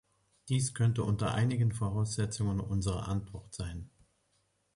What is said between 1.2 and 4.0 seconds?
einigen Voraussetzungen unsere Antwort sein.